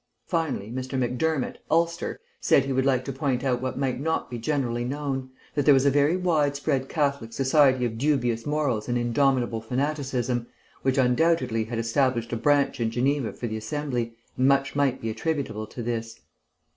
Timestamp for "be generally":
4.31-4.83